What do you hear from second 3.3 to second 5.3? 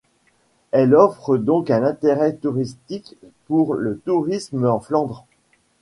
pour le tourisme en Flandre.